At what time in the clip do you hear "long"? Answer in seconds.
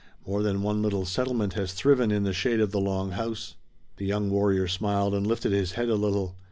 2.79-3.11